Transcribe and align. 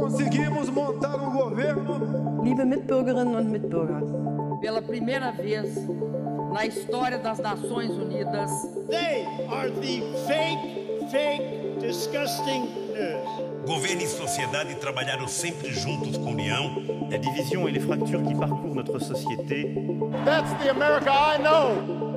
conseguimos 0.00 0.70
montar 0.70 1.16
um 1.16 1.32
governo. 1.32 2.42
Liebe 2.42 2.64
Mitbürgerinnen 2.64 3.34
und 3.36 3.50
Mitbürger, 3.50 4.02
pela 4.60 4.80
primeira 4.80 5.30
vez 5.32 5.76
na 6.52 6.64
história 6.64 7.18
das 7.18 7.38
Nações 7.38 7.90
Unidas, 7.90 8.50
They 8.88 9.26
are 9.50 9.70
the 9.70 10.00
fake, 10.26 11.10
fake, 11.10 11.78
disgusting 11.80 12.62
news. 12.94 13.48
Governo 13.66 14.02
e 14.02 14.06
sociedade 14.06 14.74
trabalharam 14.76 15.28
sempre 15.28 15.72
juntos 15.72 16.16
com 16.16 16.30
união. 16.30 16.76
La 17.10 17.18
division 17.18 17.68
et 17.68 17.72
les 17.72 17.80
fractures 17.80 18.22
qui 18.26 18.34
parcourent 18.34 18.74
notre 18.74 18.98
société. 18.98 19.74
That's 20.24 20.52
the 20.62 20.70
America 20.70 21.10
I 21.10 21.38
know. 21.38 22.08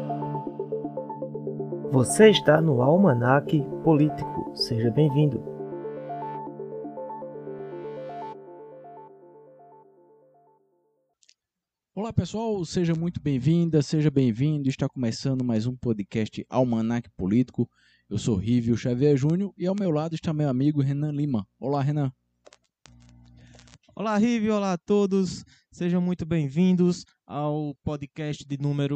Você 1.92 2.30
está 2.30 2.62
no 2.62 2.82
Almanac 2.82 3.60
Político. 3.84 4.52
Seja 4.56 4.90
bem-vindo. 4.92 5.51
Olá 12.02 12.12
pessoal, 12.12 12.66
seja 12.66 12.96
muito 12.96 13.22
bem-vinda, 13.22 13.80
seja 13.84 14.10
bem-vindo. 14.10 14.68
Está 14.68 14.90
começando 14.90 15.46
mais 15.46 15.68
um 15.68 15.76
podcast 15.76 16.44
Almanac 16.50 17.08
Político. 17.16 17.70
Eu 18.10 18.18
sou 18.18 18.36
Rívio 18.36 18.76
Xavier 18.76 19.16
Júnior 19.16 19.54
e 19.56 19.68
ao 19.68 19.76
meu 19.76 19.92
lado 19.92 20.16
está 20.16 20.34
meu 20.34 20.50
amigo 20.50 20.82
Renan 20.82 21.12
Lima. 21.12 21.46
Olá, 21.60 21.80
Renan. 21.80 22.12
Olá, 23.96 24.18
Rívio, 24.18 24.56
olá 24.56 24.74
a 24.74 24.78
todos. 24.80 25.46
Sejam 25.72 26.02
muito 26.02 26.26
bem-vindos 26.26 27.06
ao 27.24 27.76
podcast 27.84 28.44
de 28.48 28.58
número 28.58 28.96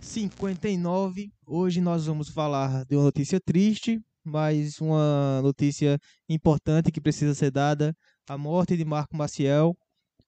59. 0.00 1.30
Hoje 1.46 1.82
nós 1.82 2.06
vamos 2.06 2.30
falar 2.30 2.86
de 2.86 2.96
uma 2.96 3.04
notícia 3.04 3.38
triste, 3.44 4.00
mas 4.24 4.80
uma 4.80 5.42
notícia 5.42 5.98
importante 6.26 6.90
que 6.90 6.98
precisa 6.98 7.34
ser 7.34 7.50
dada: 7.50 7.94
a 8.26 8.38
morte 8.38 8.74
de 8.74 8.86
Marco 8.86 9.14
Maciel. 9.14 9.76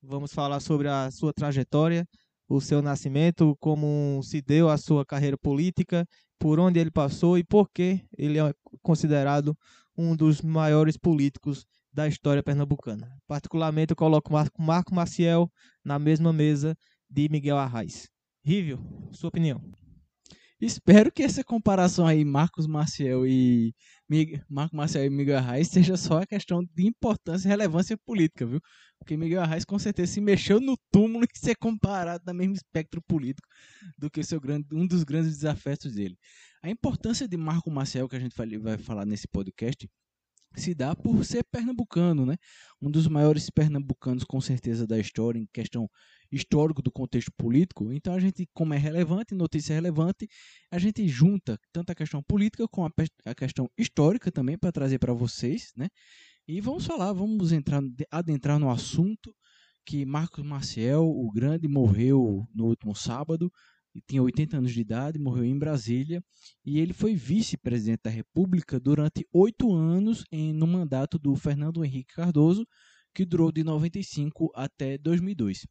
Vamos 0.07 0.35
falar 0.35 0.61
sobre 0.61 0.87
a 0.87 1.11
sua 1.11 1.33
trajetória, 1.33 2.07
o 2.47 2.61
seu 2.61 2.83
nascimento, 2.83 3.57
como 3.59 4.21
se 4.23 4.43
deu 4.43 4.69
a 4.69 4.77
sua 4.77 5.05
carreira 5.05 5.39
política, 5.39 6.07
por 6.39 6.61
onde 6.61 6.79
ele 6.79 6.91
passou 6.91 7.39
e 7.39 7.45
por 7.45 7.71
que 7.71 8.05
ele 8.19 8.39
é 8.39 8.53
considerado 8.83 9.57
um 9.97 10.15
dos 10.15 10.43
maiores 10.43 10.99
políticos 10.99 11.65
da 11.91 12.07
história 12.07 12.43
pernambucana. 12.43 13.17
Particularmente, 13.27 13.93
eu 13.93 13.97
coloco 13.97 14.31
Marco, 14.31 14.61
Marco 14.61 14.95
Maciel 14.95 15.51
na 15.83 15.99
mesma 15.99 16.35
mesa 16.35 16.77
de 17.09 17.27
Miguel 17.31 17.57
Arraes. 17.57 18.07
Rívio, 18.45 18.79
sua 19.11 19.29
opinião. 19.29 19.63
Espero 20.61 21.11
que 21.11 21.23
essa 21.23 21.43
comparação 21.43 22.07
aí, 22.07 22.25
Marcos 22.25 22.67
Maciel 22.67 23.27
e. 23.27 23.75
Marco 24.49 24.77
Maciel 24.77 25.07
e 25.07 25.11
Miguel 25.11 25.39
Arraes, 25.39 25.69
seja 25.69 25.97
só 25.97 26.23
a 26.23 26.27
questão 26.27 26.63
de 26.75 26.87
importância 26.87 27.49
e 27.49 27.51
relevância 27.51 27.97
política, 28.05 28.47
viu? 28.47 28.61
Porque 29.05 29.19
Miguel 29.19 29.43
Arraes 29.43 29.67
com 29.67 29.79
certeza 29.79 30.13
se 30.13 30.21
mexeu 30.21 30.59
no 30.59 30.79
túmulo 30.91 31.25
em 31.31 31.39
ser 31.39 31.55
comparado 31.57 32.25
no 32.27 32.33
mesmo 32.33 32.55
espectro 32.55 33.03
político 33.03 33.47
do 33.99 34.11
que 34.11 34.25
seu 34.25 34.41
grande, 34.41 34.67
um 34.73 34.87
dos 34.87 35.05
grandes 35.05 35.33
desafetos 35.33 35.93
dele. 35.93 36.17
A 36.63 36.71
importância 36.71 37.29
de 37.29 37.37
Marco 37.37 37.71
Maciel, 37.71 38.09
que 38.09 38.17
a 38.17 38.19
gente 38.19 38.35
vai 38.59 38.79
falar 38.79 39.05
nesse 39.05 39.29
podcast, 39.29 39.87
se 40.57 40.75
dá 40.75 40.95
por 40.95 41.23
ser 41.25 41.45
pernambucano, 41.45 42.25
né? 42.25 42.37
Um 42.81 42.91
dos 42.91 43.07
maiores 43.07 43.51
pernambucanos, 43.51 44.25
com 44.25 44.41
certeza, 44.41 44.87
da 44.87 44.99
história, 44.99 45.39
em 45.39 45.47
questão 45.53 45.91
histórico 46.31 46.81
do 46.81 46.91
contexto 46.91 47.31
político. 47.37 47.93
Então, 47.93 48.15
a 48.15 48.21
gente, 48.21 48.49
como 48.55 48.73
é 48.73 48.79
relevante, 48.79 49.35
notícia 49.35 49.75
relevante, 49.75 50.29
a 50.71 50.79
gente 50.79 51.07
junta 51.09 51.59
tanto 51.73 51.91
a 51.91 51.95
questão 51.95 52.23
política 52.23 52.67
com 52.69 52.87
a, 52.87 52.91
a 53.27 53.35
questão 53.35 53.69
histórica 53.77 54.31
também 54.33 54.57
para 54.57 54.73
trazer 54.73 54.99
para 54.99 55.13
vocês, 55.13 55.73
né? 55.77 55.89
E 56.47 56.61
vamos 56.61 56.85
falar, 56.85 57.11
vamos 57.15 57.53
entrar, 57.53 57.83
adentrar 58.11 58.59
no 58.59 58.71
assunto 58.71 59.35
que 59.87 60.05
Marcos 60.05 60.45
Maciel, 60.45 61.03
o 61.03 61.31
grande, 61.33 61.67
morreu 61.67 62.47
no 62.55 62.67
último 62.67 62.95
sábado, 62.95 63.51
tinha 64.07 64.23
80 64.23 64.59
anos 64.59 64.73
de 64.73 64.81
idade, 64.81 65.19
morreu 65.19 65.45
em 65.45 65.59
Brasília, 65.59 66.23
e 66.63 66.79
ele 66.79 66.93
foi 66.93 67.15
vice-presidente 67.15 68.03
da 68.05 68.11
República 68.11 68.79
durante 68.79 69.27
oito 69.33 69.73
anos 69.73 70.23
em, 70.31 70.53
no 70.53 70.67
mandato 70.67 71.19
do 71.19 71.35
Fernando 71.35 71.83
Henrique 71.83 72.15
Cardoso, 72.15 72.67
que 73.15 73.25
durou 73.25 73.51
de 73.51 73.65
95 73.65 74.51
até 74.55 74.99
2002. 74.99 75.67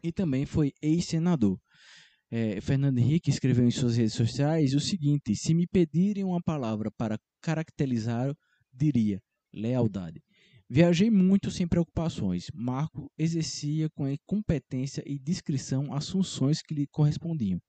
E 0.00 0.12
também 0.12 0.46
foi 0.46 0.72
ex-senador. 0.80 1.58
É, 2.30 2.60
Fernando 2.60 2.98
Henrique 2.98 3.30
escreveu 3.30 3.66
em 3.66 3.70
suas 3.70 3.96
redes 3.96 4.14
sociais 4.14 4.74
o 4.74 4.80
seguinte: 4.80 5.34
se 5.34 5.54
me 5.54 5.66
pedirem 5.66 6.24
uma 6.24 6.42
palavra 6.42 6.90
para 6.90 7.18
caracterizar, 7.40 8.32
diria 8.72 9.20
lealdade. 9.54 10.22
Viajei 10.68 11.10
muito 11.10 11.50
sem 11.50 11.68
preocupações. 11.68 12.46
Marco 12.54 13.10
exercia 13.16 13.88
com 13.90 14.04
competência 14.26 15.02
e 15.06 15.18
discrição 15.18 15.92
as 15.94 16.08
funções 16.08 16.60
que 16.62 16.74
lhe 16.74 16.86
correspondiam. 16.86 17.60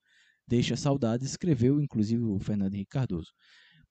Deixa 0.47 0.75
saudades, 0.75 1.29
escreveu 1.29 1.81
inclusive 1.81 2.24
o 2.24 2.40
Fernando 2.40 2.74
Henrique 2.74 2.91
Cardoso. 2.91 3.31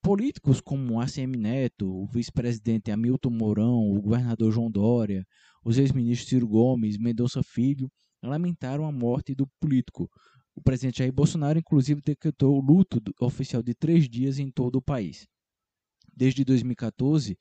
Políticos 0.02 0.60
como 0.60 1.00
ACM 1.00 1.36
Neto, 1.36 1.88
o 1.88 2.06
vice-presidente 2.06 2.90
Hamilton 2.90 3.30
Mourão, 3.30 3.90
o 3.90 4.02
governador 4.02 4.52
João 4.52 4.70
Dória, 4.70 5.24
os 5.64 5.78
ex-ministros 5.78 6.28
Ciro 6.28 6.46
Gomes, 6.46 6.98
Mendonça 6.98 7.42
Filho, 7.42 7.90
lamentaram 8.22 8.84
a 8.84 8.92
morte 8.92 9.34
do 9.34 9.46
político. 9.58 10.08
O 10.54 10.62
presidente 10.62 10.98
Jair 10.98 11.12
Bolsonaro, 11.12 11.58
inclusive, 11.58 12.00
decretou 12.04 12.60
luto 12.60 13.00
oficial 13.20 13.62
de 13.62 13.74
três 13.74 14.08
dias 14.08 14.38
em 14.38 14.50
todo 14.50 14.76
o 14.76 14.82
país. 14.82 15.26
Desde 16.16 16.44
2014, 16.44 17.36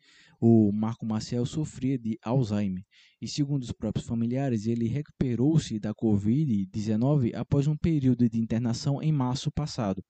o 0.45 0.73
Marco 0.73 1.05
Maciel 1.05 1.45
sofria 1.45 1.97
de 1.97 2.19
Alzheimer 2.21 2.83
e, 3.21 3.29
segundo 3.29 3.63
os 3.63 3.71
próprios 3.71 4.05
familiares, 4.05 4.67
ele 4.67 4.89
recuperou-se 4.89 5.79
da 5.79 5.93
Covid-19 5.93 7.33
após 7.33 7.65
um 7.65 7.77
período 7.77 8.27
de 8.27 8.37
internação 8.37 9.01
em 9.01 9.09
março 9.09 9.49
passado, 9.49 10.03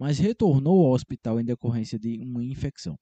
mas 0.00 0.18
retornou 0.18 0.86
ao 0.86 0.92
hospital 0.92 1.38
em 1.38 1.44
decorrência 1.44 1.98
de 1.98 2.18
uma 2.22 2.42
infecção. 2.42 2.98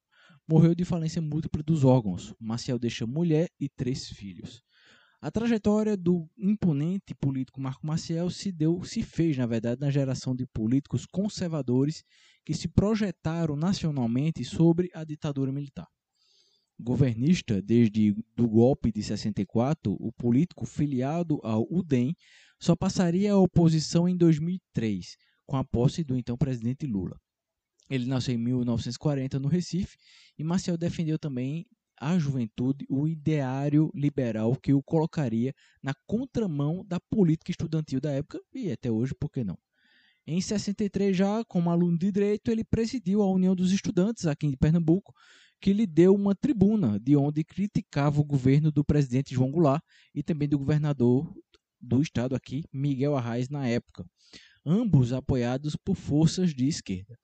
Morreu 0.49 0.75
de 0.75 0.85
falência 0.85 1.23
múltipla 1.23 1.63
dos 1.63 1.85
órgãos. 1.85 2.35
Maciel 2.41 2.81
deixa 2.81 3.07
mulher 3.07 3.49
e 3.61 3.69
três 3.69 4.09
filhos. 4.09 4.61
A 5.21 5.31
trajetória 5.31 5.97
do 5.97 6.29
imponente 6.37 7.15
político 7.15 7.61
Marco 7.61 7.87
Maciel 7.87 8.29
se 8.29 8.51
deu, 8.51 8.83
se 8.83 9.05
fez, 9.05 9.37
na 9.39 9.47
verdade, 9.47 9.81
na 9.81 9.89
geração 9.89 10.35
de 10.35 10.49
políticos 10.49 11.07
conservadores 11.07 12.03
que 12.45 12.53
se 12.53 12.67
projetaram 12.67 13.55
nacionalmente 13.55 14.45
sobre 14.45 14.91
a 14.93 15.05
ditadura 15.05 15.53
militar. 15.53 15.87
Governista 16.83 17.63
desde 17.63 18.15
do 18.37 18.49
golpe 18.49 18.91
de 18.93 19.03
64, 19.03 19.97
o 19.99 20.13
político 20.13 20.67
filiado 20.67 21.41
ao 21.43 21.67
UDEM 21.71 22.15
só 22.61 22.77
passaria 22.77 23.33
à 23.33 23.39
oposição 23.39 24.09
em 24.09 24.17
2003, 24.17 25.17
com 25.47 25.57
a 25.57 25.65
posse 25.65 26.05
do 26.05 26.17
então 26.17 26.37
presidente 26.37 26.87
Lula. 26.87 27.17
Ele 27.89 28.07
nasceu 28.07 28.35
em 28.35 28.39
1940 28.39 29.39
no 29.39 29.49
Recife 29.49 29.97
e 30.39 30.45
Maciel 30.45 30.77
defendeu 30.77 31.19
também 31.19 31.67
à 32.01 32.19
juventude 32.19 32.85
o 32.89 33.07
ideário 33.07 33.91
liberal 33.95 34.57
que 34.57 34.73
o 34.73 34.83
colocaria 34.83 35.55
na 35.83 35.95
contramão 36.07 36.85
da 36.87 36.99
política 36.99 37.51
estudantil 37.51 38.01
da 38.01 38.11
época 38.11 38.41
e 38.53 38.73
até 38.73 38.91
hoje, 38.91 39.15
por 39.15 39.31
que 39.31 39.45
não? 39.45 39.59
Em 40.27 40.41
63, 40.41 41.17
já 41.17 41.45
como 41.45 41.71
aluno 41.71 41.99
de 41.99 42.13
direito, 42.13 42.51
ele 42.51 42.65
presidiu 42.65 43.23
a 43.23 43.31
União 43.31 43.57
dos 43.57 43.73
Estudantes 43.73 44.25
aqui 44.27 44.47
em 44.47 44.57
Pernambuco, 44.57 45.13
que 45.63 45.73
lhe 45.73 45.87
deu 45.87 46.13
uma 46.13 46.35
tribuna 46.35 46.99
de 46.99 47.17
onde 47.17 47.45
criticava 47.45 48.21
o 48.21 48.25
governo 48.25 48.73
do 48.73 48.85
presidente 48.85 49.33
João 49.33 49.53
Goulart 49.53 49.81
e 50.13 50.21
também 50.21 50.49
do 50.49 50.59
governador 50.59 51.33
do 51.81 52.03
estado 52.03 52.35
aqui, 52.35 52.65
Miguel 52.73 53.17
Arraes, 53.17 53.49
na 53.49 53.69
época, 53.69 54.05
ambos 54.67 55.13
apoiados 55.13 55.77
por 55.77 55.95
forças 55.95 56.53
de 56.53 56.67
esquerda. 56.67 57.17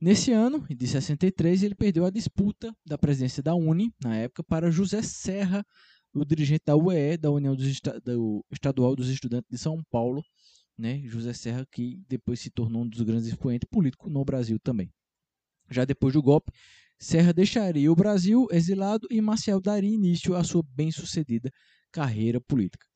Nesse 0.00 0.30
ano, 0.30 0.64
de 0.68 0.86
63, 0.86 1.64
ele 1.64 1.74
perdeu 1.74 2.04
a 2.04 2.10
disputa 2.10 2.72
da 2.86 2.96
presidência 2.96 3.42
da 3.42 3.56
Uni, 3.56 3.92
na 4.02 4.16
época, 4.16 4.44
para 4.44 4.70
José 4.70 5.02
Serra, 5.02 5.66
o 6.12 6.24
dirigente 6.24 6.62
da 6.66 6.76
UE, 6.76 7.16
da 7.16 7.30
União 7.32 7.56
dos 7.56 7.80
do 8.04 8.44
Estadual 8.52 8.94
dos 8.94 9.08
Estudantes 9.08 9.48
de 9.50 9.58
São 9.58 9.82
Paulo, 9.90 10.22
né? 10.78 11.02
José 11.06 11.32
Serra, 11.32 11.66
que 11.72 12.00
depois 12.08 12.38
se 12.38 12.50
tornou 12.50 12.82
um 12.82 12.88
dos 12.88 13.02
grandes 13.02 13.26
expoentes 13.26 13.68
políticos 13.68 14.12
no 14.12 14.24
Brasil 14.24 14.60
também. 14.60 14.92
Já 15.70 15.84
depois 15.84 16.12
do 16.12 16.22
golpe, 16.22 16.52
Serra 17.04 17.34
deixaria 17.34 17.92
o 17.92 17.94
Brasil 17.94 18.46
exilado 18.50 19.06
e 19.10 19.20
Marcial 19.20 19.60
daria 19.60 19.94
início 19.94 20.34
à 20.34 20.42
sua 20.42 20.62
bem-sucedida 20.74 21.50
carreira 21.92 22.40
política. 22.40 22.86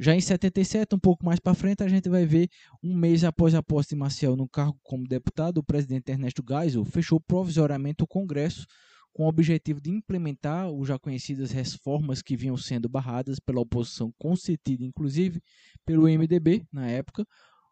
Já 0.00 0.16
em 0.16 0.20
77, 0.20 0.96
um 0.96 0.98
pouco 0.98 1.24
mais 1.24 1.38
para 1.38 1.54
frente, 1.54 1.80
a 1.80 1.86
gente 1.86 2.08
vai 2.08 2.26
ver 2.26 2.48
um 2.82 2.92
mês 2.92 3.22
após 3.22 3.54
a 3.54 3.62
posse 3.62 3.90
de 3.90 3.94
Marcel 3.94 4.34
no 4.34 4.48
cargo 4.48 4.76
como 4.82 5.06
deputado, 5.06 5.58
o 5.58 5.62
presidente 5.62 6.10
Ernesto 6.10 6.42
Geisel 6.44 6.84
fechou 6.84 7.20
provisoriamente 7.20 8.02
o 8.02 8.06
Congresso 8.06 8.66
com 9.12 9.26
o 9.26 9.28
objetivo 9.28 9.80
de 9.80 9.90
implementar 9.90 10.68
os 10.68 10.88
já 10.88 10.98
conhecidas 10.98 11.52
reformas 11.52 12.20
que 12.20 12.36
vinham 12.36 12.56
sendo 12.56 12.88
barradas 12.88 13.38
pela 13.38 13.60
oposição, 13.60 14.12
consentida 14.18 14.82
inclusive 14.82 15.40
pelo 15.86 16.08
MDB 16.08 16.66
na 16.72 16.88
época. 16.88 17.24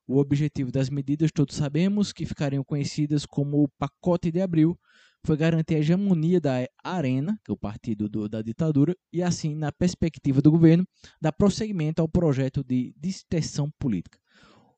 O 0.06 0.18
objetivo 0.18 0.70
das 0.70 0.88
medidas 0.88 1.32
todos 1.32 1.56
sabemos 1.56 2.12
que 2.12 2.24
ficariam 2.24 2.62
conhecidas 2.62 3.26
como 3.26 3.60
o 3.60 3.68
pacote 3.68 4.30
de 4.30 4.40
abril, 4.40 4.78
foi 5.24 5.36
garantir 5.36 5.74
a 5.74 5.78
hegemonia 5.78 6.40
da 6.40 6.66
Arena, 6.82 7.38
que 7.44 7.50
é 7.50 7.54
o 7.54 7.56
partido 7.56 8.08
do, 8.08 8.28
da 8.28 8.42
ditadura, 8.42 8.96
e 9.12 9.22
assim, 9.22 9.54
na 9.54 9.70
perspectiva 9.70 10.40
do 10.40 10.50
governo, 10.50 10.86
dar 11.20 11.32
prosseguimento 11.32 12.00
ao 12.00 12.08
projeto 12.08 12.64
de 12.64 12.94
distensão 12.96 13.70
política. 13.78 14.18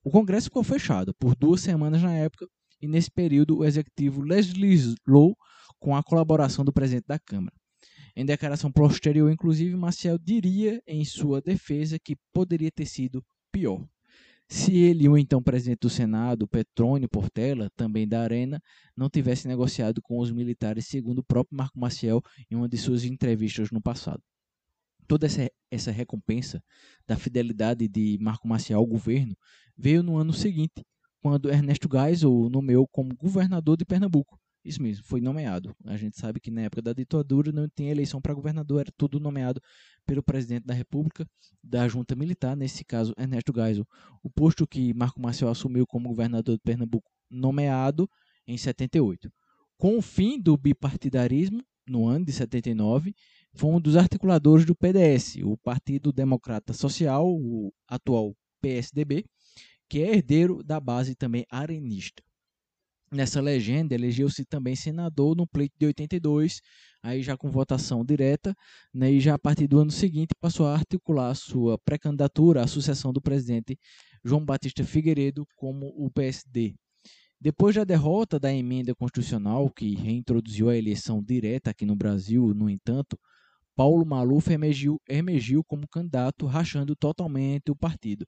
O 0.04 0.10
Congresso 0.10 0.46
ficou 0.46 0.64
fechado 0.64 1.14
por 1.14 1.36
duas 1.36 1.60
semanas 1.60 2.02
na 2.02 2.12
época, 2.12 2.46
e 2.80 2.88
nesse 2.88 3.10
período 3.10 3.58
o 3.58 3.64
Executivo 3.64 4.20
legislou 4.20 5.36
com 5.78 5.94
a 5.94 6.02
colaboração 6.02 6.64
do 6.64 6.72
presidente 6.72 7.06
da 7.06 7.18
Câmara. 7.18 7.54
Em 8.14 8.26
declaração 8.26 8.70
posterior, 8.70 9.30
inclusive, 9.30 9.76
Maciel 9.76 10.18
diria 10.18 10.82
em 10.86 11.04
sua 11.04 11.40
defesa 11.40 11.98
que 11.98 12.16
poderia 12.32 12.70
ter 12.70 12.86
sido 12.86 13.24
pior. 13.50 13.86
Se 14.52 14.76
ele 14.76 15.04
e 15.04 15.08
o 15.08 15.16
então 15.16 15.42
presidente 15.42 15.78
do 15.80 15.88
Senado, 15.88 16.46
Petrônio 16.46 17.08
Portela, 17.08 17.70
também 17.74 18.06
da 18.06 18.20
Arena, 18.20 18.60
não 18.94 19.08
tivessem 19.08 19.48
negociado 19.48 20.02
com 20.02 20.18
os 20.18 20.30
militares, 20.30 20.86
segundo 20.86 21.20
o 21.20 21.24
próprio 21.24 21.56
Marco 21.56 21.80
Maciel 21.80 22.20
em 22.50 22.56
uma 22.56 22.68
de 22.68 22.76
suas 22.76 23.02
entrevistas 23.02 23.70
no 23.70 23.80
passado. 23.80 24.22
Toda 25.08 25.24
essa, 25.24 25.50
essa 25.70 25.90
recompensa 25.90 26.62
da 27.08 27.16
fidelidade 27.16 27.88
de 27.88 28.18
Marco 28.20 28.46
Maciel 28.46 28.80
ao 28.80 28.86
governo 28.86 29.34
veio 29.74 30.02
no 30.02 30.18
ano 30.18 30.34
seguinte, 30.34 30.84
quando 31.22 31.48
Ernesto 31.48 31.88
Geisel 31.90 32.30
o 32.30 32.50
nomeou 32.50 32.86
como 32.86 33.16
governador 33.16 33.78
de 33.78 33.86
Pernambuco. 33.86 34.38
Isso 34.62 34.82
mesmo, 34.82 35.02
foi 35.06 35.22
nomeado. 35.22 35.74
A 35.86 35.96
gente 35.96 36.18
sabe 36.18 36.38
que 36.38 36.50
na 36.50 36.60
época 36.60 36.82
da 36.82 36.92
ditadura 36.92 37.50
não 37.50 37.66
tinha 37.74 37.90
eleição 37.90 38.20
para 38.20 38.34
governador, 38.34 38.82
era 38.82 38.92
tudo 38.98 39.18
nomeado 39.18 39.62
pelo 40.06 40.22
presidente 40.22 40.66
da 40.66 40.74
República, 40.74 41.28
da 41.62 41.86
junta 41.88 42.14
militar, 42.14 42.56
nesse 42.56 42.84
caso 42.84 43.14
Ernesto 43.16 43.52
Geisel. 43.54 43.86
O 44.22 44.30
posto 44.30 44.66
que 44.66 44.92
Marco 44.94 45.20
Marcial 45.20 45.50
assumiu 45.50 45.86
como 45.86 46.08
governador 46.08 46.56
de 46.56 46.62
Pernambuco, 46.62 47.10
nomeado 47.30 48.08
em 48.46 48.56
78. 48.56 49.30
Com 49.76 49.98
o 49.98 50.02
fim 50.02 50.40
do 50.40 50.56
bipartidarismo, 50.56 51.62
no 51.86 52.06
ano 52.06 52.24
de 52.24 52.32
79, 52.32 53.14
foi 53.54 53.70
um 53.70 53.80
dos 53.80 53.96
articuladores 53.96 54.64
do 54.64 54.74
PDS, 54.74 55.36
o 55.42 55.56
Partido 55.56 56.12
Democrata 56.12 56.72
Social, 56.72 57.26
o 57.26 57.72
atual 57.88 58.34
PSDB, 58.60 59.24
que 59.88 60.00
é 60.00 60.14
herdeiro 60.14 60.62
da 60.62 60.80
base 60.80 61.14
também 61.14 61.44
arenista. 61.50 62.22
Nessa 63.10 63.42
legenda, 63.42 63.94
elegeu-se 63.94 64.44
também 64.44 64.74
senador 64.74 65.36
no 65.36 65.46
pleito 65.46 65.74
de 65.78 65.86
82, 65.86 66.62
aí 67.02 67.22
já 67.22 67.36
com 67.36 67.50
votação 67.50 68.04
direta, 68.04 68.54
né, 68.92 69.10
e 69.10 69.20
já 69.20 69.34
a 69.34 69.38
partir 69.38 69.66
do 69.66 69.78
ano 69.78 69.90
seguinte 69.90 70.34
passou 70.40 70.66
a 70.66 70.74
articular 70.74 71.34
sua 71.34 71.78
pré-candidatura 71.78 72.62
à 72.62 72.66
sucessão 72.66 73.12
do 73.12 73.20
presidente 73.20 73.78
João 74.24 74.44
Batista 74.44 74.84
Figueiredo 74.84 75.46
como 75.56 75.92
o 75.96 76.10
PSD. 76.10 76.74
Depois 77.40 77.74
da 77.74 77.82
derrota 77.82 78.38
da 78.38 78.52
emenda 78.54 78.94
constitucional 78.94 79.68
que 79.68 79.94
reintroduziu 79.94 80.68
a 80.68 80.76
eleição 80.76 81.22
direta 81.22 81.70
aqui 81.70 81.84
no 81.84 81.96
Brasil, 81.96 82.54
no 82.54 82.70
entanto, 82.70 83.18
Paulo 83.74 84.06
Maluf 84.06 84.52
emergiu, 84.52 85.00
emergiu 85.08 85.64
como 85.64 85.88
candidato, 85.88 86.46
rachando 86.46 86.94
totalmente 86.94 87.70
o 87.70 87.74
partido 87.74 88.24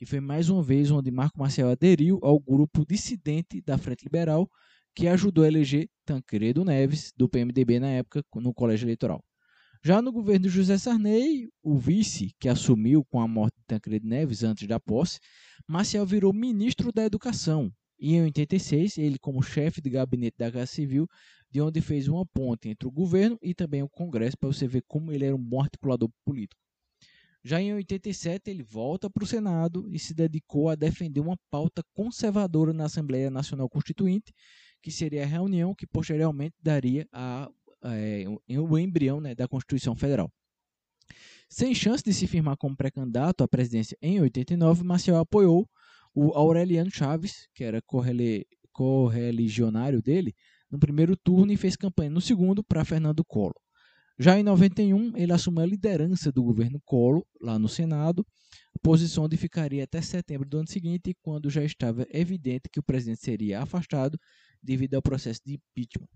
e 0.00 0.06
foi 0.06 0.20
mais 0.20 0.48
uma 0.48 0.62
vez 0.62 0.90
onde 0.90 1.10
Marco 1.10 1.38
Marcel 1.38 1.70
aderiu 1.70 2.18
ao 2.22 2.38
grupo 2.38 2.84
dissidente 2.84 3.60
da 3.62 3.78
Frente 3.78 4.04
Liberal, 4.04 4.48
que 4.96 5.06
ajudou 5.06 5.44
a 5.44 5.46
eleger 5.46 5.90
Tancredo 6.06 6.64
Neves, 6.64 7.12
do 7.14 7.28
PMDB 7.28 7.78
na 7.78 7.90
época, 7.90 8.24
no 8.34 8.54
colégio 8.54 8.86
eleitoral. 8.86 9.22
Já 9.84 10.00
no 10.00 10.10
governo 10.10 10.44
de 10.44 10.48
José 10.48 10.78
Sarney, 10.78 11.50
o 11.62 11.76
vice, 11.76 12.32
que 12.40 12.48
assumiu 12.48 13.04
com 13.04 13.20
a 13.20 13.28
morte 13.28 13.56
de 13.58 13.66
Tancredo 13.66 14.08
Neves 14.08 14.42
antes 14.42 14.66
da 14.66 14.80
posse, 14.80 15.20
Marcel 15.68 16.06
virou 16.06 16.32
ministro 16.32 16.90
da 16.90 17.04
Educação. 17.04 17.70
E 17.98 18.14
em 18.14 18.22
86, 18.22 18.96
ele, 18.96 19.18
como 19.18 19.42
chefe 19.42 19.82
de 19.82 19.90
gabinete 19.90 20.38
da 20.38 20.50
Casa 20.50 20.66
Civil, 20.66 21.06
de 21.50 21.60
onde 21.60 21.82
fez 21.82 22.08
uma 22.08 22.24
ponte 22.24 22.70
entre 22.70 22.88
o 22.88 22.90
governo 22.90 23.38
e 23.42 23.54
também 23.54 23.82
o 23.82 23.88
Congresso, 23.88 24.38
para 24.38 24.48
você 24.48 24.66
ver 24.66 24.82
como 24.88 25.12
ele 25.12 25.26
era 25.26 25.36
um 25.36 25.42
bom 25.42 25.60
articulador 25.60 26.08
político. 26.24 26.60
Já 27.44 27.60
em 27.60 27.72
87, 27.74 28.50
ele 28.50 28.64
volta 28.64 29.08
para 29.08 29.22
o 29.22 29.26
Senado 29.26 29.86
e 29.88 30.00
se 30.00 30.12
dedicou 30.12 30.68
a 30.68 30.74
defender 30.74 31.20
uma 31.20 31.36
pauta 31.48 31.80
conservadora 31.94 32.72
na 32.72 32.86
Assembleia 32.86 33.30
Nacional 33.30 33.68
Constituinte, 33.68 34.32
que 34.86 34.92
seria 34.92 35.24
a 35.24 35.26
reunião 35.26 35.74
que 35.74 35.84
posteriormente 35.84 36.54
daria 36.62 37.08
a, 37.12 37.50
é, 37.82 38.24
o 38.56 38.78
embrião 38.78 39.20
né, 39.20 39.34
da 39.34 39.48
Constituição 39.48 39.96
Federal. 39.96 40.30
Sem 41.50 41.74
chance 41.74 42.04
de 42.04 42.14
se 42.14 42.28
firmar 42.28 42.56
como 42.56 42.76
pré-candidato 42.76 43.42
à 43.42 43.48
presidência 43.48 43.98
em 44.00 44.20
89, 44.20 44.84
Maciel 44.84 45.16
apoiou 45.16 45.68
o 46.14 46.30
Aureliano 46.34 46.88
Chaves, 46.88 47.48
que 47.52 47.64
era 47.64 47.82
correligionário 48.72 50.00
dele, 50.00 50.32
no 50.70 50.78
primeiro 50.78 51.16
turno 51.16 51.52
e 51.52 51.56
fez 51.56 51.74
campanha 51.74 52.10
no 52.10 52.20
segundo 52.20 52.62
para 52.62 52.84
Fernando 52.84 53.24
Collor. 53.24 53.54
Já 54.16 54.38
em 54.38 54.44
91, 54.44 55.16
ele 55.16 55.32
assumiu 55.32 55.64
a 55.64 55.66
liderança 55.66 56.30
do 56.30 56.44
governo 56.44 56.80
Collor, 56.84 57.24
lá 57.40 57.58
no 57.58 57.68
Senado, 57.68 58.24
posição 58.86 59.24
onde 59.24 59.36
ficaria 59.36 59.82
até 59.82 60.00
setembro 60.00 60.48
do 60.48 60.58
ano 60.58 60.68
seguinte, 60.68 61.12
quando 61.20 61.50
já 61.50 61.64
estava 61.64 62.06
evidente 62.08 62.68
que 62.70 62.78
o 62.78 62.84
presidente 62.84 63.20
seria 63.20 63.60
afastado 63.60 64.16
devido 64.66 64.94
ao 64.94 65.02
processo 65.02 65.40
de 65.44 65.54
impeachment. 65.54 66.08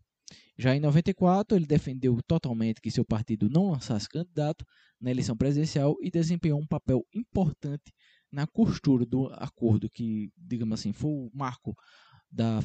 Já 0.58 0.76
em 0.76 0.80
94, 0.80 1.56
ele 1.56 1.66
defendeu 1.66 2.20
totalmente 2.26 2.80
que 2.80 2.90
seu 2.90 3.04
partido 3.04 3.48
não 3.48 3.70
lançasse 3.70 4.08
candidato 4.08 4.64
na 5.00 5.10
eleição 5.10 5.36
presidencial 5.36 5.96
e 6.02 6.10
desempenhou 6.10 6.60
um 6.60 6.66
papel 6.66 7.04
importante 7.14 7.92
na 8.30 8.46
costura 8.46 9.06
do 9.06 9.26
acordo 9.32 9.88
que, 9.88 10.30
digamos 10.36 10.78
assim, 10.78 10.92
foi 10.92 11.10
o 11.10 11.30
marco 11.32 11.74
da, 12.30 12.60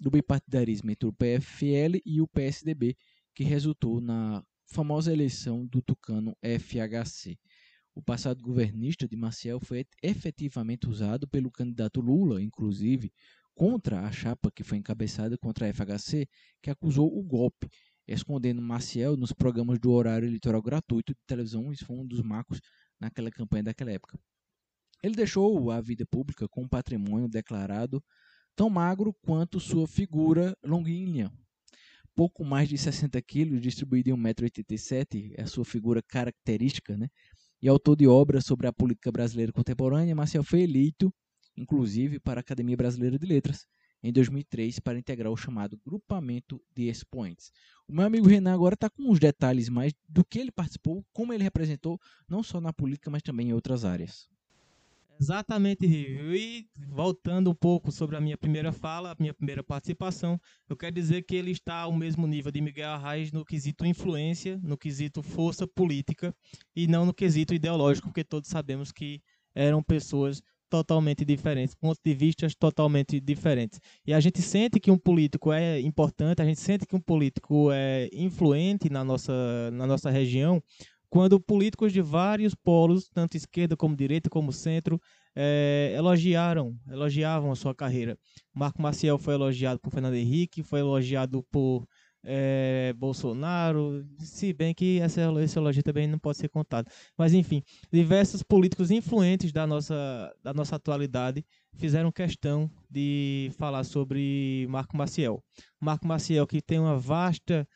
do 0.00 0.10
bipartidarismo 0.10 0.90
entre 0.90 1.08
o 1.08 1.12
PFL 1.12 2.00
e 2.06 2.20
o 2.20 2.28
PSDB, 2.28 2.96
que 3.34 3.44
resultou 3.44 4.00
na 4.00 4.42
famosa 4.64 5.12
eleição 5.12 5.66
do 5.66 5.82
tucano 5.82 6.34
FHC. 6.42 7.38
O 7.94 8.00
passado 8.00 8.40
governista 8.42 9.06
de 9.06 9.16
Maciel 9.16 9.60
foi 9.60 9.84
efetivamente 10.02 10.88
usado 10.88 11.28
pelo 11.28 11.50
candidato 11.50 12.00
Lula, 12.00 12.40
inclusive, 12.40 13.12
contra 13.60 14.00
a 14.06 14.10
chapa 14.10 14.50
que 14.50 14.64
foi 14.64 14.78
encabeçada 14.78 15.36
contra 15.36 15.66
a 15.66 15.74
FHC, 15.74 16.26
que 16.62 16.70
acusou 16.70 17.14
o 17.14 17.22
golpe, 17.22 17.68
escondendo 18.08 18.62
Maciel 18.62 19.18
nos 19.18 19.34
programas 19.34 19.78
do 19.78 19.92
horário 19.92 20.26
eleitoral 20.26 20.62
gratuito 20.62 21.12
de 21.12 21.20
televisão. 21.26 21.70
Isso 21.70 21.84
foi 21.84 21.94
um 21.94 22.06
dos 22.06 22.22
marcos 22.22 22.58
naquela 22.98 23.30
campanha 23.30 23.64
daquela 23.64 23.90
época. 23.90 24.18
Ele 25.02 25.14
deixou 25.14 25.70
a 25.70 25.78
vida 25.78 26.06
pública 26.06 26.48
com 26.48 26.62
um 26.62 26.68
patrimônio 26.68 27.28
declarado 27.28 28.02
tão 28.56 28.70
magro 28.70 29.14
quanto 29.20 29.60
sua 29.60 29.86
figura 29.86 30.56
longínqua, 30.64 31.30
pouco 32.14 32.42
mais 32.42 32.66
de 32.66 32.78
60 32.78 33.20
quilos, 33.20 33.60
distribuído 33.60 34.08
em 34.08 34.14
1,87m, 34.14 35.34
é 35.36 35.42
a 35.42 35.46
sua 35.46 35.66
figura 35.66 36.02
característica, 36.02 36.96
né? 36.96 37.08
e 37.60 37.68
autor 37.68 37.94
de 37.94 38.06
obras 38.06 38.46
sobre 38.46 38.66
a 38.66 38.72
política 38.72 39.12
brasileira 39.12 39.52
contemporânea, 39.52 40.14
Marcel 40.14 40.42
foi 40.42 40.62
eleito, 40.62 41.12
inclusive, 41.60 42.18
para 42.18 42.40
a 42.40 42.42
Academia 42.42 42.76
Brasileira 42.76 43.18
de 43.18 43.26
Letras, 43.26 43.66
em 44.02 44.10
2003, 44.12 44.78
para 44.78 44.98
integrar 44.98 45.30
o 45.30 45.36
chamado 45.36 45.78
Grupamento 45.84 46.60
de 46.74 46.88
Expoentes. 46.88 47.52
O 47.86 47.92
meu 47.92 48.06
amigo 48.06 48.26
Renan 48.26 48.54
agora 48.54 48.74
está 48.74 48.88
com 48.88 49.10
os 49.10 49.18
detalhes 49.18 49.68
mais 49.68 49.92
do 50.08 50.24
que 50.24 50.38
ele 50.38 50.50
participou, 50.50 51.04
como 51.12 51.32
ele 51.32 51.44
representou, 51.44 52.00
não 52.28 52.42
só 52.42 52.60
na 52.60 52.72
política, 52.72 53.10
mas 53.10 53.22
também 53.22 53.50
em 53.50 53.52
outras 53.52 53.84
áreas. 53.84 54.28
Exatamente, 55.20 55.86
Rio. 55.86 56.34
E 56.34 56.66
voltando 56.88 57.50
um 57.50 57.54
pouco 57.54 57.92
sobre 57.92 58.16
a 58.16 58.20
minha 58.22 58.38
primeira 58.38 58.72
fala, 58.72 59.12
a 59.12 59.16
minha 59.18 59.34
primeira 59.34 59.62
participação, 59.62 60.40
eu 60.66 60.74
quero 60.74 60.94
dizer 60.94 61.22
que 61.24 61.36
ele 61.36 61.50
está 61.50 61.80
ao 61.80 61.92
mesmo 61.92 62.26
nível 62.26 62.50
de 62.50 62.62
Miguel 62.62 62.88
Arraes 62.92 63.30
no 63.30 63.44
quesito 63.44 63.84
influência, 63.84 64.58
no 64.62 64.78
quesito 64.78 65.22
força 65.22 65.66
política 65.66 66.34
e 66.74 66.86
não 66.86 67.04
no 67.04 67.12
quesito 67.12 67.52
ideológico, 67.52 68.08
porque 68.08 68.24
todos 68.24 68.48
sabemos 68.48 68.90
que 68.92 69.22
eram 69.54 69.82
pessoas 69.82 70.42
totalmente 70.70 71.24
diferentes, 71.24 71.74
pontos 71.74 72.00
de 72.02 72.14
vista 72.14 72.46
totalmente 72.58 73.20
diferentes. 73.20 73.80
E 74.06 74.14
a 74.14 74.20
gente 74.20 74.40
sente 74.40 74.78
que 74.78 74.90
um 74.90 74.96
político 74.96 75.52
é 75.52 75.80
importante, 75.80 76.40
a 76.40 76.44
gente 76.44 76.60
sente 76.60 76.86
que 76.86 76.94
um 76.96 77.00
político 77.00 77.70
é 77.72 78.08
influente 78.12 78.88
na 78.88 79.04
nossa, 79.04 79.70
na 79.72 79.86
nossa 79.86 80.08
região, 80.08 80.62
quando 81.10 81.40
políticos 81.40 81.92
de 81.92 82.00
vários 82.00 82.54
polos, 82.54 83.08
tanto 83.12 83.36
esquerda 83.36 83.76
como 83.76 83.96
direita 83.96 84.30
como 84.30 84.52
centro, 84.52 85.00
é, 85.34 85.92
elogiaram, 85.96 86.76
elogiavam 86.88 87.50
a 87.50 87.56
sua 87.56 87.74
carreira. 87.74 88.16
Marco 88.54 88.80
Maciel 88.80 89.18
foi 89.18 89.34
elogiado 89.34 89.80
por 89.80 89.90
Fernando 89.90 90.14
Henrique, 90.14 90.62
foi 90.62 90.78
elogiado 90.78 91.44
por 91.50 91.84
é, 92.24 92.92
Bolsonaro, 92.96 94.04
se 94.18 94.52
bem 94.52 94.74
que 94.74 95.00
essa, 95.00 95.20
esse 95.42 95.58
elogio 95.58 95.82
também 95.82 96.06
não 96.06 96.18
pode 96.18 96.38
ser 96.38 96.48
contado. 96.48 96.90
Mas 97.16 97.32
enfim, 97.32 97.62
diversos 97.92 98.42
políticos 98.42 98.90
influentes 98.90 99.52
da 99.52 99.66
nossa, 99.66 100.32
da 100.42 100.52
nossa 100.52 100.76
atualidade 100.76 101.44
fizeram 101.74 102.12
questão 102.12 102.70
de 102.90 103.50
falar 103.56 103.84
sobre 103.84 104.66
Marco 104.68 104.96
Maciel. 104.96 105.42
Marco 105.80 106.06
Maciel, 106.06 106.46
que 106.46 106.60
tem 106.60 106.78
uma 106.78 106.98
vasta 106.98 107.66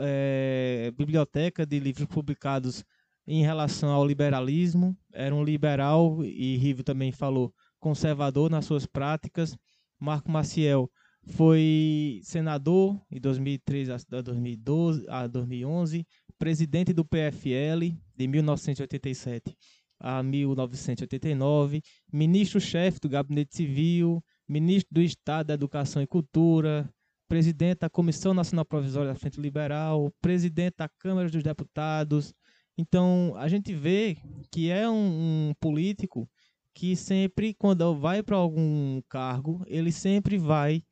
é, 0.00 0.92
biblioteca 0.96 1.64
de 1.64 1.78
livros 1.78 2.06
publicados 2.06 2.84
em 3.26 3.42
relação 3.42 3.90
ao 3.90 4.06
liberalismo. 4.06 4.96
Era 5.12 5.34
um 5.34 5.42
liberal, 5.42 6.24
e 6.24 6.56
Rivo 6.56 6.82
também 6.82 7.12
falou, 7.12 7.52
conservador 7.80 8.50
nas 8.50 8.64
suas 8.64 8.86
práticas. 8.86 9.56
Marco 9.98 10.30
Maciel 10.30 10.90
foi 11.26 12.20
senador 12.22 13.00
em 13.10 13.20
2003 13.20 13.90
a 13.90 14.20
2012 14.22 15.04
a 15.08 15.26
2011, 15.26 16.06
presidente 16.38 16.92
do 16.92 17.04
PFL 17.04 17.94
de 18.16 18.28
1987 18.28 19.56
a 19.98 20.22
1989, 20.22 21.82
ministro-chefe 22.12 23.00
do 23.00 23.08
Gabinete 23.08 23.56
Civil, 23.56 24.22
ministro 24.48 24.94
do 24.94 25.02
Estado 25.02 25.48
da 25.48 25.54
Educação 25.54 26.02
e 26.02 26.06
Cultura, 26.06 26.88
presidente 27.28 27.80
da 27.80 27.90
Comissão 27.90 28.32
Nacional 28.32 28.64
Provisória 28.64 29.12
da 29.12 29.18
Frente 29.18 29.40
Liberal, 29.40 30.12
presidente 30.20 30.76
da 30.78 30.88
Câmara 30.88 31.28
dos 31.28 31.42
Deputados. 31.42 32.32
Então, 32.78 33.32
a 33.36 33.48
gente 33.48 33.74
vê 33.74 34.18
que 34.50 34.70
é 34.70 34.88
um, 34.88 35.48
um 35.48 35.54
político 35.58 36.28
que 36.74 36.94
sempre, 36.94 37.54
quando 37.54 37.96
vai 37.98 38.22
para 38.22 38.36
algum 38.36 39.00
cargo, 39.08 39.64
ele 39.66 39.90
sempre 39.90 40.36
vai 40.36 40.82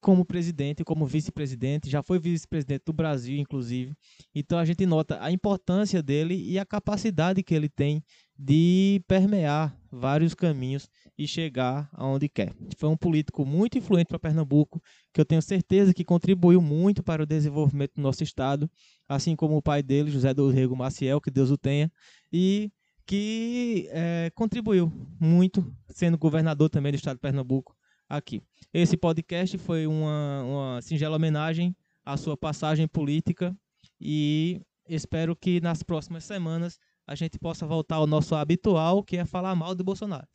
como 0.00 0.24
presidente, 0.24 0.84
como 0.84 1.06
vice-presidente, 1.06 1.90
já 1.90 2.02
foi 2.02 2.18
vice-presidente 2.18 2.84
do 2.86 2.92
Brasil, 2.92 3.36
inclusive. 3.36 3.96
Então 4.34 4.58
a 4.58 4.64
gente 4.64 4.86
nota 4.86 5.18
a 5.20 5.32
importância 5.32 6.02
dele 6.02 6.34
e 6.34 6.58
a 6.58 6.64
capacidade 6.64 7.42
que 7.42 7.54
ele 7.54 7.68
tem 7.68 8.02
de 8.38 9.02
permear 9.08 9.76
vários 9.90 10.34
caminhos 10.34 10.88
e 11.16 11.26
chegar 11.26 11.88
aonde 11.92 12.28
quer. 12.28 12.54
Foi 12.76 12.88
um 12.88 12.96
político 12.96 13.44
muito 13.44 13.76
influente 13.76 14.06
para 14.06 14.18
Pernambuco, 14.18 14.80
que 15.12 15.20
eu 15.20 15.24
tenho 15.24 15.42
certeza 15.42 15.92
que 15.92 16.04
contribuiu 16.04 16.62
muito 16.62 17.02
para 17.02 17.22
o 17.22 17.26
desenvolvimento 17.26 17.94
do 17.96 18.02
nosso 18.02 18.22
estado, 18.22 18.70
assim 19.08 19.34
como 19.34 19.56
o 19.56 19.62
pai 19.62 19.82
dele, 19.82 20.10
José 20.10 20.32
do 20.32 20.48
Rego 20.50 20.76
Maciel, 20.76 21.20
que 21.20 21.30
Deus 21.30 21.50
o 21.50 21.58
tenha, 21.58 21.90
e 22.32 22.70
que 23.04 23.88
é, 23.90 24.30
contribuiu 24.34 24.92
muito, 25.18 25.74
sendo 25.88 26.16
governador 26.16 26.68
também 26.68 26.92
do 26.92 26.96
estado 26.96 27.16
de 27.16 27.22
Pernambuco 27.22 27.74
aqui. 28.08 28.42
Esse 28.72 28.96
podcast 28.96 29.58
foi 29.58 29.86
uma, 29.86 30.42
uma 30.42 30.82
singela 30.82 31.16
homenagem 31.16 31.76
à 32.04 32.16
sua 32.16 32.36
passagem 32.36 32.88
política 32.88 33.56
e 34.00 34.60
espero 34.88 35.36
que 35.36 35.60
nas 35.60 35.82
próximas 35.82 36.24
semanas 36.24 36.78
a 37.06 37.14
gente 37.14 37.38
possa 37.38 37.66
voltar 37.66 37.96
ao 37.96 38.06
nosso 38.06 38.34
habitual, 38.34 39.02
que 39.02 39.16
é 39.16 39.24
falar 39.24 39.54
mal 39.54 39.74
do 39.74 39.84
Bolsonaro. 39.84 40.26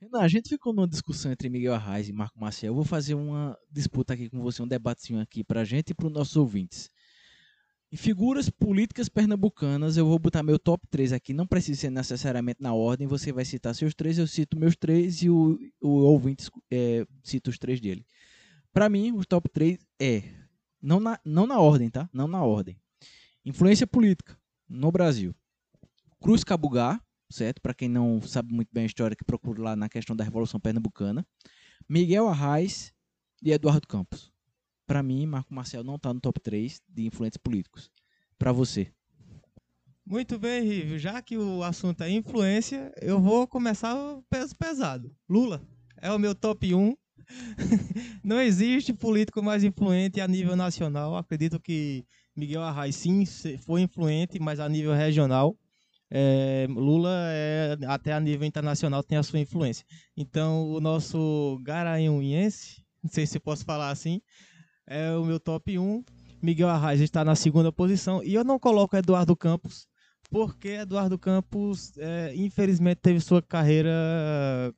Renan, 0.00 0.20
a 0.20 0.28
gente 0.28 0.48
ficou 0.48 0.72
numa 0.72 0.88
discussão 0.88 1.30
entre 1.30 1.48
Miguel 1.48 1.74
Arraes 1.74 2.08
e 2.08 2.12
Marco 2.12 2.38
Maciel. 2.38 2.70
Eu 2.70 2.74
vou 2.74 2.84
fazer 2.84 3.14
uma 3.14 3.56
disputa 3.70 4.14
aqui 4.14 4.28
com 4.28 4.40
você, 4.42 4.60
um 4.60 4.66
debatezinho 4.66 5.20
aqui 5.20 5.44
pra 5.44 5.62
gente 5.62 5.90
e 5.90 5.94
para 5.94 6.08
os 6.08 6.12
nossos 6.12 6.36
ouvintes. 6.36 6.90
Em 7.92 7.96
figuras 7.96 8.48
políticas 8.48 9.10
pernambucanas, 9.10 9.98
eu 9.98 10.06
vou 10.06 10.18
botar 10.18 10.42
meu 10.42 10.58
top 10.58 10.86
3 10.88 11.12
aqui. 11.12 11.34
Não 11.34 11.46
precisa 11.46 11.78
ser 11.78 11.90
necessariamente 11.90 12.62
na 12.62 12.72
ordem. 12.72 13.06
Você 13.06 13.30
vai 13.32 13.44
citar 13.44 13.74
seus 13.74 13.94
três, 13.94 14.16
eu 14.16 14.26
cito 14.26 14.58
meus 14.58 14.74
três 14.74 15.22
e 15.22 15.28
o, 15.28 15.58
o 15.78 15.88
ouvinte 15.88 16.50
é, 16.70 17.06
cita 17.22 17.50
os 17.50 17.58
três 17.58 17.82
dele. 17.82 18.06
Para 18.72 18.88
mim, 18.88 19.12
o 19.12 19.22
top 19.26 19.46
3 19.50 19.78
é. 20.00 20.22
Não 20.80 20.98
na, 20.98 21.20
não 21.22 21.46
na 21.46 21.60
ordem, 21.60 21.90
tá? 21.90 22.08
Não 22.14 22.26
na 22.26 22.42
ordem. 22.42 22.80
Influência 23.44 23.86
política 23.86 24.38
no 24.66 24.90
Brasil. 24.90 25.34
Cruz 26.18 26.42
Cabugá, 26.42 26.98
certo? 27.28 27.60
Para 27.60 27.74
quem 27.74 27.90
não 27.90 28.22
sabe 28.22 28.54
muito 28.54 28.70
bem 28.72 28.84
a 28.84 28.86
história, 28.86 29.14
que 29.14 29.22
procura 29.22 29.60
lá 29.60 29.76
na 29.76 29.90
questão 29.90 30.16
da 30.16 30.24
Revolução 30.24 30.58
Pernambucana. 30.58 31.26
Miguel 31.86 32.26
Arraes 32.26 32.90
e 33.42 33.52
Eduardo 33.52 33.86
Campos 33.86 34.31
para 34.92 35.02
mim, 35.02 35.24
Marco 35.24 35.54
Marcel 35.54 35.82
não 35.82 35.94
está 35.94 36.12
no 36.12 36.20
top 36.20 36.38
3 36.38 36.82
de 36.86 37.06
influentes 37.06 37.38
políticos. 37.38 37.90
Para 38.38 38.52
você. 38.52 38.92
Muito 40.04 40.38
bem, 40.38 40.62
Rívio. 40.62 40.98
Já 40.98 41.22
que 41.22 41.38
o 41.38 41.62
assunto 41.62 42.02
é 42.02 42.10
influência, 42.10 42.92
eu 43.00 43.18
vou 43.18 43.48
começar 43.48 43.94
o 43.94 44.22
peso 44.28 44.54
pesado. 44.54 45.10
Lula 45.26 45.66
é 45.96 46.12
o 46.12 46.18
meu 46.18 46.34
top 46.34 46.74
1. 46.74 46.94
não 48.22 48.38
existe 48.38 48.92
político 48.92 49.42
mais 49.42 49.64
influente 49.64 50.20
a 50.20 50.28
nível 50.28 50.54
nacional. 50.54 51.16
Acredito 51.16 51.58
que 51.58 52.04
Miguel 52.36 52.60
Arraes 52.60 52.94
sim 52.94 53.24
foi 53.64 53.80
influente, 53.80 54.38
mas 54.38 54.60
a 54.60 54.68
nível 54.68 54.92
regional. 54.92 55.56
É, 56.10 56.66
Lula 56.68 57.16
é, 57.30 57.78
até 57.86 58.12
a 58.12 58.20
nível 58.20 58.46
internacional 58.46 59.02
tem 59.02 59.16
a 59.16 59.22
sua 59.22 59.38
influência. 59.38 59.86
Então 60.14 60.68
o 60.68 60.82
nosso 60.82 61.58
garanhuense, 61.62 62.84
não 63.02 63.10
sei 63.10 63.24
se 63.24 63.40
posso 63.40 63.64
falar 63.64 63.88
assim, 63.88 64.20
é 64.86 65.10
o 65.12 65.24
meu 65.24 65.40
top 65.40 65.78
1. 65.78 66.04
Miguel 66.42 66.68
Arraes 66.68 67.00
está 67.00 67.24
na 67.24 67.34
segunda 67.34 67.72
posição. 67.72 68.22
E 68.22 68.34
eu 68.34 68.44
não 68.44 68.58
coloco 68.58 68.96
Eduardo 68.96 69.36
Campos, 69.36 69.86
porque 70.30 70.70
Eduardo 70.70 71.18
Campos, 71.18 71.96
é, 71.98 72.34
infelizmente, 72.34 72.98
teve 73.00 73.20
sua 73.20 73.40
carreira 73.40 74.74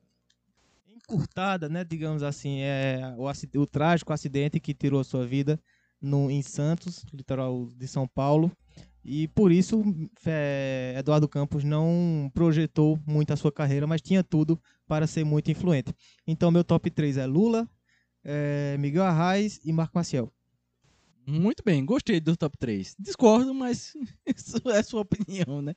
encurtada, 0.95 1.69
né? 1.69 1.83
Digamos 1.83 2.23
assim, 2.23 2.59
é 2.61 3.15
o, 3.17 3.61
o 3.61 3.65
trágico 3.65 4.13
acidente 4.13 4.59
que 4.59 4.73
tirou 4.73 5.03
sua 5.03 5.25
vida 5.25 5.59
no, 6.01 6.29
em 6.29 6.41
Santos, 6.41 7.03
litoral 7.13 7.67
de 7.75 7.87
São 7.87 8.07
Paulo. 8.07 8.51
E 9.03 9.27
por 9.29 9.51
isso 9.51 9.83
é, 10.25 10.95
Eduardo 10.97 11.29
Campos 11.29 11.63
não 11.63 12.29
projetou 12.33 12.99
muito 13.05 13.31
a 13.31 13.35
sua 13.35 13.51
carreira, 13.51 13.85
mas 13.85 14.01
tinha 14.01 14.23
tudo 14.23 14.59
para 14.87 15.05
ser 15.05 15.23
muito 15.23 15.51
influente. 15.51 15.93
Então 16.25 16.49
meu 16.49 16.63
top 16.63 16.89
3 16.89 17.17
é 17.17 17.25
Lula, 17.27 17.69
é, 18.25 18.75
Miguel 18.79 19.03
Arraes 19.03 19.61
e 19.63 19.71
Marco 19.71 19.97
Maciel. 19.97 20.33
Muito 21.27 21.63
bem, 21.65 21.83
gostei 21.83 22.19
do 22.19 22.37
top 22.37 22.55
3. 22.55 22.95
Discordo, 22.99 23.51
mas 23.51 23.93
isso 24.27 24.57
é 24.69 24.83
sua 24.83 25.01
opinião, 25.01 25.59
né? 25.59 25.73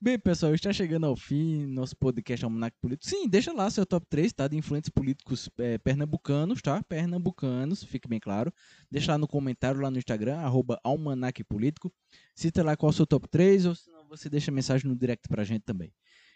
Bem, 0.00 0.18
pessoal, 0.18 0.52
está 0.52 0.72
chegando 0.72 1.06
ao 1.06 1.14
fim 1.14 1.64
nosso 1.66 1.96
podcast 1.96 2.44
Almanac 2.44 2.76
Político. 2.80 3.08
Sim, 3.08 3.28
deixa 3.28 3.52
lá 3.52 3.70
seu 3.70 3.86
top 3.86 4.04
3, 4.10 4.32
tá? 4.32 4.48
De 4.48 4.56
influentes 4.56 4.90
políticos 4.90 5.48
é, 5.58 5.78
pernambucanos, 5.78 6.60
tá? 6.60 6.82
Pernambucanos, 6.82 7.84
fique 7.84 8.08
bem 8.08 8.18
claro. 8.18 8.52
Deixa 8.90 9.12
lá 9.12 9.18
no 9.18 9.28
comentário, 9.28 9.80
lá 9.80 9.92
no 9.92 9.98
Instagram, 9.98 10.38
arroba 10.38 10.80
Almanac 10.82 11.44
Político. 11.44 11.92
Cita 12.34 12.64
lá 12.64 12.76
qual 12.76 12.90
é 12.90 12.92
o 12.92 12.96
seu 12.96 13.06
top 13.06 13.28
3, 13.28 13.66
ou 13.66 13.76
senão 13.76 14.08
você 14.08 14.28
deixa 14.28 14.50
mensagem 14.50 14.88
no 14.88 14.96
direct 14.96 15.28
pra 15.28 15.44
gente 15.44 15.62
também. 15.62 15.92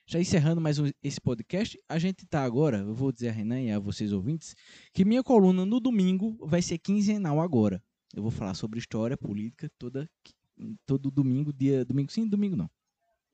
Já 0.07 0.21
encerrando 0.21 0.61
mais 0.61 0.79
um, 0.79 0.91
esse 1.03 1.19
podcast, 1.19 1.81
a 1.89 1.99
gente 1.99 2.27
tá 2.27 2.45
agora, 2.45 2.81
eu 2.81 2.95
vou 2.95 3.11
dizer 3.11 3.31
a 3.31 3.33
Renan 3.33 3.63
e 3.63 3.73
a 3.73 3.79
vocês 3.79 4.13
ouvintes, 4.13 4.55
que 4.93 5.03
minha 5.03 5.23
coluna 5.23 5.65
no 5.65 5.81
domingo 5.81 6.37
vai 6.47 6.61
ser 6.61 6.77
quinzenal 6.77 7.41
agora. 7.41 7.83
Eu 8.15 8.23
vou 8.23 8.31
falar 8.31 8.53
sobre 8.53 8.79
história, 8.79 9.17
política, 9.17 9.71
toda, 9.79 10.09
todo 10.85 11.11
domingo, 11.11 11.55
dia. 11.55 11.87
Domingo 11.87 12.13
sim, 12.13 12.29
domingo 12.29 12.55
não. 12.55 12.71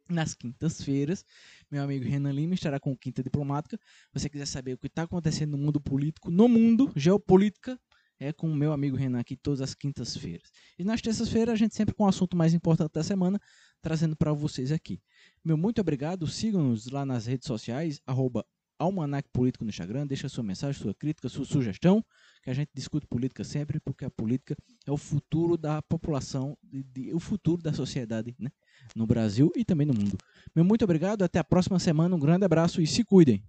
Nas 0.09 0.33
quintas-feiras, 0.33 1.25
meu 1.69 1.83
amigo 1.83 2.05
Renan 2.05 2.33
Lima 2.33 2.55
estará 2.55 2.79
com 2.79 2.97
Quinta 2.97 3.21
Diplomática. 3.21 3.77
Se 3.77 4.21
você 4.21 4.29
quiser 4.29 4.47
saber 4.47 4.75
o 4.75 4.79
que 4.79 4.87
está 4.87 5.03
acontecendo 5.03 5.57
no 5.57 5.59
mundo 5.59 5.81
político, 5.81 6.31
no 6.31 6.49
mundo, 6.49 6.93
geopolítica, 6.95 7.81
é 8.21 8.33
com 8.33 8.49
o 8.51 8.55
meu 8.55 8.73
amigo 8.73 8.97
Renan 8.97 9.19
aqui 9.19 9.35
todas 9.35 9.63
as 9.63 9.75
quintas-feiras. 9.75 10.51
E 10.79 10.85
nas 10.85 11.01
terças-feiras 11.01 11.55
a 11.55 11.57
gente 11.57 11.75
sempre 11.75 11.95
com 11.95 12.05
o 12.05 12.09
assunto 12.09 12.37
mais 12.37 12.53
importante 12.53 12.93
da 12.93 13.03
semana, 13.03 13.41
trazendo 13.81 14.15
para 14.15 14.33
vocês 14.33 14.71
aqui. 14.71 15.01
Meu 15.43 15.57
muito 15.57 15.81
obrigado, 15.81 16.27
sigam-nos 16.27 16.87
lá 16.91 17.07
nas 17.07 17.25
redes 17.25 17.47
sociais, 17.47 17.99
arroba 18.07 18.45
Almanac 18.79 19.29
Político 19.31 19.65
no 19.65 19.71
Instagram, 19.71 20.07
deixa 20.07 20.29
sua 20.29 20.45
mensagem, 20.45 20.81
sua 20.81 20.95
crítica, 20.95 21.29
sua 21.29 21.45
sugestão, 21.45 22.05
que 22.43 22.51
a 22.51 22.55
gente 22.55 22.71
discute 22.75 23.07
política 23.07 23.43
sempre, 23.43 23.81
porque 23.81 24.05
a 24.05 24.11
política 24.11 24.57
é 24.87 24.91
o 24.91 24.97
futuro 24.97 25.57
da 25.57 25.83
população, 25.83 26.57
de, 26.63 26.83
de, 26.83 27.15
o 27.15 27.21
futuro 27.21 27.63
da 27.63 27.73
sociedade 27.73 28.35
né? 28.39 28.51
no 28.95 29.07
Brasil 29.07 29.51
e 29.55 29.65
também 29.65 29.87
no 29.87 29.95
mundo. 29.95 30.17
Meu 30.55 30.65
muito 30.65 30.85
obrigado, 30.85 31.23
até 31.23 31.39
a 31.39 31.45
próxima 31.45 31.79
semana, 31.79 32.15
um 32.15 32.21
grande 32.21 32.45
abraço 32.45 32.81
e 32.81 32.87
se 32.87 33.05
cuidem. 33.05 33.43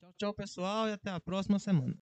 Tchau, 0.00 0.12
tchau 0.16 0.34
pessoal 0.34 0.88
e 0.88 0.92
até 0.92 1.10
a 1.10 1.20
próxima 1.20 1.58
semana. 1.58 1.94